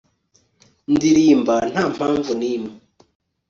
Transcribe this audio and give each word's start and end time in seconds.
ndirimba 0.93 1.55
nta 1.71 1.83
mpamvu 1.93 2.31
nimwe 2.39 2.71